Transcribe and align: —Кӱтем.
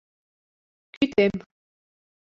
—Кӱтем. 0.93 1.33